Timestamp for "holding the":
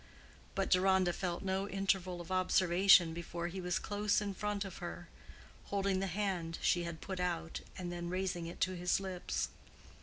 5.65-6.07